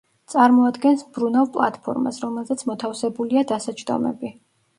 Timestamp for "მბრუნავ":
1.09-1.45